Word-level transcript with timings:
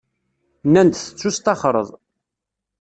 -Nnan-d 0.65 0.93
tettusṭaxreḍ. 0.95 1.89